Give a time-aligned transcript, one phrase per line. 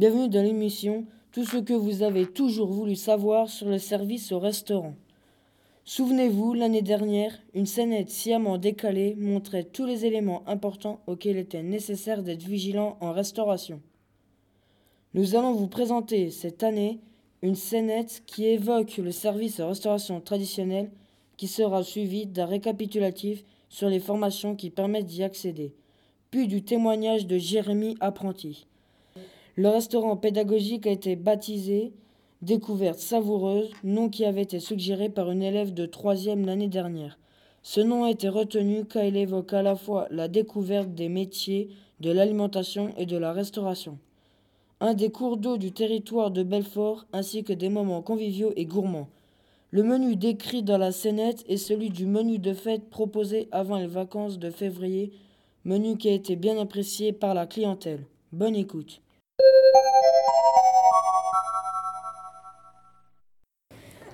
[0.00, 4.38] Bienvenue dans l'émission Tout ce que vous avez toujours voulu savoir sur le service au
[4.38, 4.94] restaurant.
[5.84, 12.22] Souvenez-vous, l'année dernière, une scénette sciemment décalée montrait tous les éléments importants auxquels était nécessaire
[12.22, 13.82] d'être vigilant en restauration.
[15.12, 17.00] Nous allons vous présenter cette année
[17.42, 20.90] une scénette qui évoque le service de restauration traditionnel
[21.36, 25.74] qui sera suivie d'un récapitulatif sur les formations qui permettent d'y accéder,
[26.30, 28.66] puis du témoignage de Jérémy Apprenti.
[29.60, 31.92] Le restaurant pédagogique a été baptisé
[32.40, 37.18] Découverte savoureuse, nom qui avait été suggéré par une élève de troisième l'année dernière.
[37.62, 41.68] Ce nom a été retenu car il évoque à la fois la découverte des métiers
[42.00, 43.98] de l'alimentation et de la restauration.
[44.80, 49.10] Un des cours d'eau du territoire de Belfort ainsi que des moments conviviaux et gourmands.
[49.72, 53.86] Le menu décrit dans la scénette est celui du menu de fête proposé avant les
[53.86, 55.12] vacances de février,
[55.66, 58.06] menu qui a été bien apprécié par la clientèle.
[58.32, 59.02] Bonne écoute.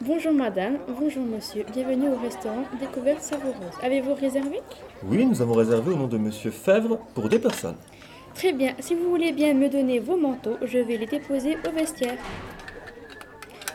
[0.02, 3.56] Bonjour madame, bonjour monsieur, bienvenue au restaurant Découverte Savoureuse.
[3.82, 4.60] Avez-vous réservé?
[5.02, 7.76] Oui, nous avons réservé au nom de Monsieur Fèvre pour deux personnes.
[8.34, 11.72] Très bien, si vous voulez bien me donner vos manteaux, je vais les déposer au
[11.72, 12.18] vestiaire.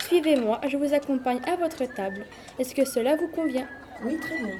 [0.07, 2.25] Suivez-moi, je vous accompagne à votre table.
[2.59, 3.67] Est-ce que cela vous convient?
[4.05, 4.55] Oui, très bien.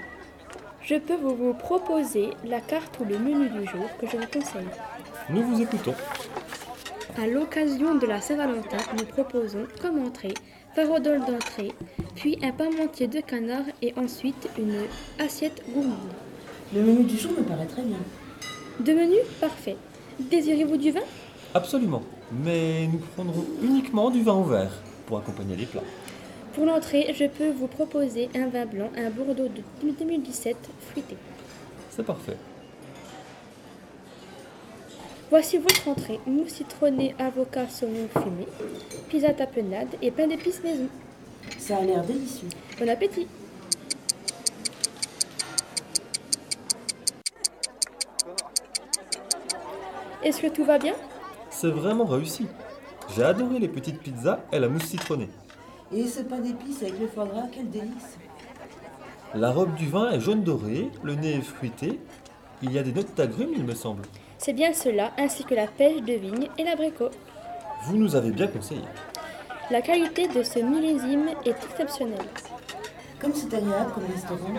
[0.82, 4.28] Je peux vous, vous proposer la carte ou le menu du jour que je vous
[4.28, 4.68] conseille.
[5.30, 5.94] Nous vous écoutons.
[7.18, 10.34] À l'occasion de la Saint-Valentin, nous proposons comme entrée
[10.74, 11.74] farodol d'entrée,
[12.16, 14.76] puis un parmentier de canard et ensuite une
[15.20, 15.98] assiette gourmande.
[16.74, 17.98] Le menu du jour me paraît très bien.
[18.80, 19.76] Deux menus Parfait.
[20.20, 21.02] Désirez-vous du vin?
[21.54, 22.02] Absolument.
[22.32, 25.84] Mais nous prendrons uniquement du vin au verre pour accompagner les plats.
[26.54, 30.56] Pour l'entrée, je peux vous proposer un vin blanc, un Bordeaux de 2017
[30.92, 31.18] fruité.
[31.90, 32.38] C'est parfait.
[35.32, 38.46] Voici votre entrée mousse citronnée, avocat, saumon fumé,
[39.08, 40.90] pizza tapenade et pain d'épices maison.
[41.58, 42.50] Ça a l'air délicieux.
[42.78, 43.30] Bon appétit
[50.22, 50.96] Est-ce que tout va bien?
[51.50, 52.48] C'est vraiment réussi.
[53.16, 55.30] J'ai adoré les petites pizzas et la mousse citronnée.
[55.94, 58.18] Et ce pain d'épices avec le foie gras, quel délice.
[59.34, 62.02] La robe du vin est jaune doré, le nez est fruité.
[62.62, 64.04] Il y a des notes d'agrumes, il me semble.
[64.44, 67.10] C'est bien cela, ainsi que la pêche de vigne et l'abricot.
[67.86, 68.82] Vous nous avez bien conseillé.
[69.70, 72.26] La qualité de ce millésime est exceptionnelle.
[73.20, 74.54] Comme c'est agréable comme restaurant.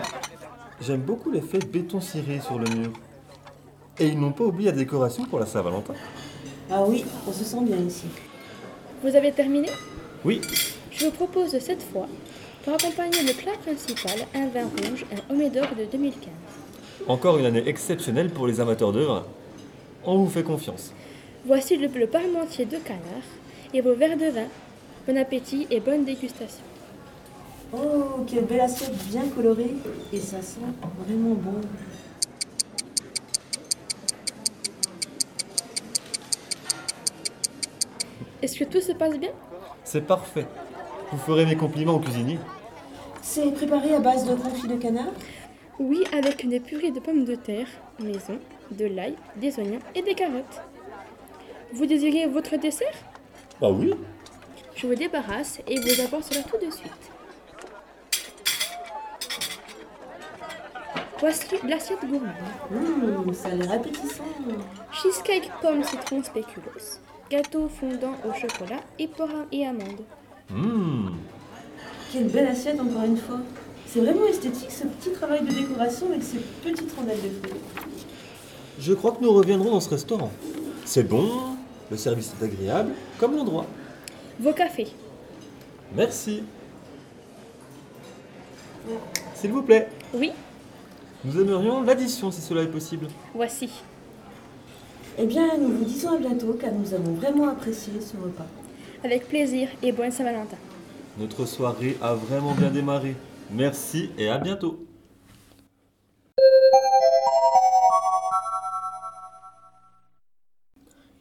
[0.79, 2.93] J'aime beaucoup l'effet béton ciré sur le mur.
[3.99, 5.95] Et ils n'ont pas oublié la décoration pour la Saint-Valentin.
[6.71, 8.05] Ah oui, on se sent bien ici.
[9.03, 9.67] Vous avez terminé?
[10.23, 10.39] Oui,
[10.91, 12.07] Je vous propose cette fois,
[12.63, 16.29] pour accompagner le plat principal, un vin rouge, un Homédor de 2015.
[17.09, 19.25] encore une année exceptionnelle pour les amateurs de vin.
[20.05, 20.91] On vous fait confiance.
[21.45, 23.27] Voici le, le parmentier de canard
[23.73, 24.47] et vos verres de vin.
[25.07, 26.63] Bon appétit et bonne dégustation.
[27.73, 29.73] Oh, quelle belle assiette bien colorée.
[30.11, 30.59] Et ça sent
[31.05, 31.61] vraiment bon.
[38.41, 39.31] Est-ce que tout se passe bien?
[39.85, 40.45] C'est parfait.
[41.11, 42.39] Vous ferez mes compliments au cuisinier.
[43.21, 45.13] C'est préparé à base de confit de canard?
[45.79, 47.67] Oui, avec une purée de pommes de terre,
[47.99, 48.39] maison,
[48.71, 50.61] de l'ail, des oignons et des carottes.
[51.73, 52.93] Vous désirez votre dessert?
[53.61, 53.93] Ah oui
[54.75, 56.91] Je vous débarrasse et vous apporte cela tout de suite.
[61.19, 62.33] Voici l'assiette gourmande.
[62.69, 64.25] Hum, ça a l'air appétissant.
[64.91, 66.99] Cheesecake pomme citron spéculoos.
[67.31, 70.03] Gâteau fondant au chocolat et poire et amandes.
[70.49, 71.11] Mmh.
[72.11, 73.39] Quelle belle assiette encore une fois.
[73.93, 77.59] C'est vraiment esthétique ce petit travail de décoration avec ces petites rondelles de fruits.
[78.79, 80.31] Je crois que nous reviendrons dans ce restaurant.
[80.83, 81.29] C'est bon,
[81.91, 83.67] le service est agréable, comme l'endroit.
[84.39, 84.87] Vos cafés.
[85.95, 86.41] Merci.
[89.35, 90.31] S'il vous plaît, Oui,
[91.23, 93.05] nous aimerions l'addition si cela est possible.
[93.35, 93.69] voici.
[95.19, 98.47] Eh bien, nous vous disons à bientôt car nous avons vraiment apprécié ce repas.
[99.03, 100.57] Avec plaisir et bonne Saint-Valentin.
[101.19, 103.15] Notre soirée a vraiment bien démarré.
[103.51, 104.85] Merci et à bientôt.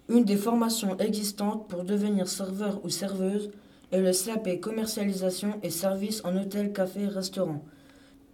[0.09, 3.51] Une des formations existantes pour devenir serveur ou serveuse
[3.93, 7.65] est le CAP commercialisation et services en hôtel, café, restaurant.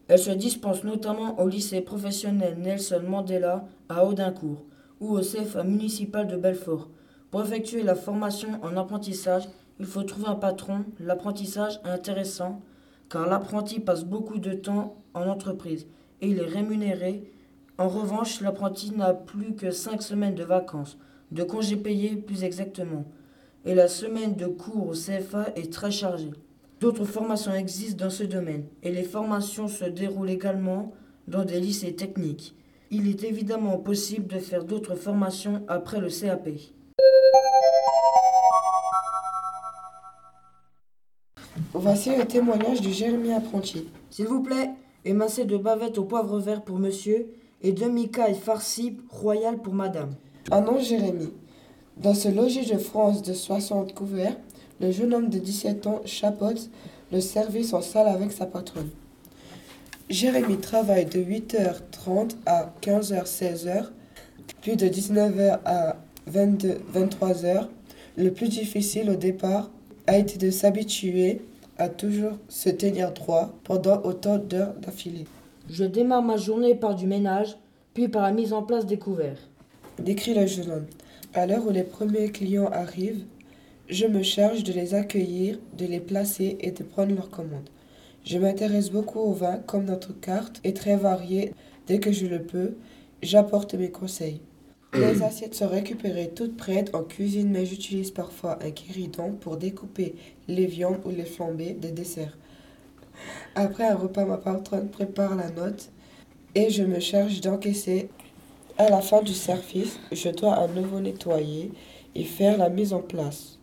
[0.08, 4.64] Elle se dispense notamment au lycée professionnel Nelson Mandela à Audincourt
[5.00, 6.88] ou au CFA municipal de Belfort.
[7.30, 9.44] Pour effectuer la formation en apprentissage,
[9.78, 10.84] il faut trouver un patron.
[10.98, 12.60] L'apprentissage intéressant
[13.08, 15.86] car l'apprenti passe beaucoup de temps en entreprise
[16.20, 17.32] et il est rémunéré.
[17.78, 20.98] En revanche, l'apprenti n'a plus que 5 semaines de vacances,
[21.30, 23.04] de congés payés plus exactement.
[23.64, 26.30] et la semaine de cours au CFA est très chargée.
[26.80, 30.92] D'autres formations existent dans ce domaine et les formations se déroulent également
[31.26, 32.54] dans des lycées techniques.
[32.90, 36.48] Il est évidemment possible de faire d'autres formations après le CAP.
[41.90, 43.86] Voici le témoignage de Jérémy Apprenti.
[44.10, 44.72] S'il vous plaît,
[45.06, 47.32] émincé de bavette au poivre vert pour monsieur
[47.62, 50.10] et demi-caille farcie royale pour madame.
[50.50, 51.32] Un nom Jérémy.
[51.96, 54.36] Dans ce logis de France de 60 couverts,
[54.82, 56.68] le jeune homme de 17 ans chapeaute
[57.10, 58.90] le service en salle avec sa patronne.
[60.10, 63.86] Jérémy travaille de 8h30 à 15h-16h,
[64.60, 65.96] puis de 19h à
[66.30, 67.68] 22-23h.
[68.18, 69.70] Le plus difficile au départ
[70.06, 71.40] a été de s'habituer
[71.78, 75.26] à toujours se tenir droit pendant autant d'heures d'affilée.
[75.70, 77.56] Je démarre ma journée par du ménage,
[77.94, 79.48] puis par la mise en place des couverts.
[79.98, 80.86] Décrit le jeune homme.
[81.34, 83.24] À l'heure où les premiers clients arrivent,
[83.88, 87.70] je me charge de les accueillir, de les placer et de prendre leurs commandes.
[88.24, 91.54] Je m'intéresse beaucoup au vin, comme notre carte est très variée.
[91.86, 92.74] Dès que je le peux,
[93.22, 94.40] j'apporte mes conseils.
[94.94, 100.14] Les assiettes sont récupérées toutes prêtes en cuisine, mais j'utilise parfois un guéridon pour découper
[100.48, 102.36] les viandes ou les flambées des desserts.
[103.54, 105.90] Après un repas, ma patronne prépare la note
[106.54, 108.08] et je me charge d'encaisser.
[108.78, 111.70] À la fin du service, je dois à nouveau nettoyer
[112.14, 113.58] et faire la mise en place.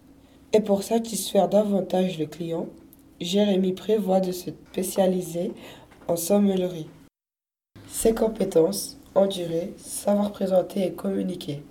[0.53, 2.67] Et pour satisfaire davantage le client,
[3.19, 5.53] Jérémy prévoit de se spécialiser
[6.07, 6.89] en sommellerie.
[7.87, 11.63] Ses compétences, endurer, savoir présenter et communiquer.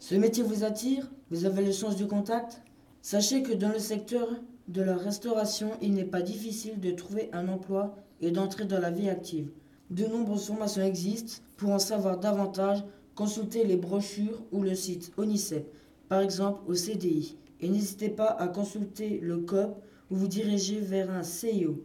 [0.00, 1.08] Ce métier vous attire?
[1.30, 2.62] Vous avez le sens du contact?
[3.00, 4.28] Sachez que dans le secteur
[4.66, 8.90] de la restauration, il n'est pas difficile de trouver un emploi et d'entrer dans la
[8.90, 9.50] vie active.
[9.90, 11.42] De nombreuses formations existent.
[11.56, 12.84] Pour en savoir davantage,
[13.14, 15.66] consultez les brochures ou le site ONICEP,
[16.08, 17.36] par exemple au CDI.
[17.60, 21.82] Et n'hésitez pas à consulter le COP ou vous diriger vers un CIO.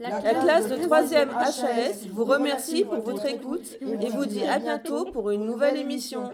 [0.00, 5.04] La classe de 3e HAS vous remercie pour votre écoute et vous dit à bientôt
[5.04, 6.30] pour une nouvelle émission.